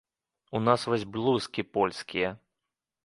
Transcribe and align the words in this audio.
У 0.59 0.61
нас 0.67 0.85
вось 0.89 1.05
блузкі 1.17 1.67
польскія. 1.79 2.33